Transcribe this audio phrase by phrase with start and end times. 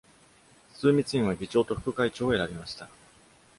[0.79, 2.89] 枢密院は、議長と副会長を選びました。